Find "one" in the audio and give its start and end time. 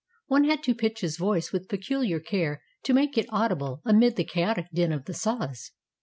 0.25-0.45